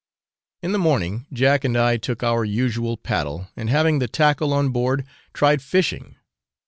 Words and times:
In 0.63 0.71
the 0.71 0.79
morning 0.79 1.27
Jack 1.31 1.63
and 1.63 1.77
I 1.77 1.97
took 1.97 2.23
our 2.23 2.43
usual 2.43 2.97
paddle, 2.97 3.49
and 3.55 3.69
having 3.69 3.99
the 3.99 4.07
tackle 4.07 4.51
on 4.51 4.69
board, 4.69 5.05
tried 5.31 5.61
fishing. 5.61 6.15